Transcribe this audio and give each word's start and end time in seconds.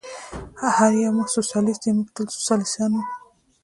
هر 0.75 0.91
یو 1.03 1.11
مو 1.15 1.23
سوسیالیست 1.35 1.81
دی، 1.83 1.91
موږ 1.97 2.07
تل 2.15 2.27
سوسیالیستان 2.35 2.89
و. 2.95 3.03